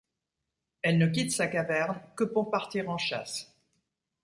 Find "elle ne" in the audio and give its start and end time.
0.81-1.05